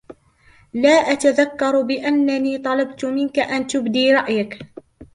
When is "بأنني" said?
1.81-2.57